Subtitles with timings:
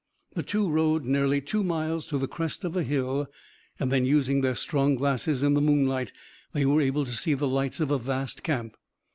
[0.33, 3.27] The two rode nearly two miles to the crest of a hill
[3.79, 6.11] and then, using their strong glasses in the moonlight,
[6.53, 8.77] they were able to see the lights of a vast camp.